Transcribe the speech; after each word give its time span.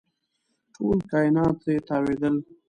ټول 0.73 0.97
کاینات 1.11 1.55
ترې 1.63 1.75
تاوېدل. 1.87 2.35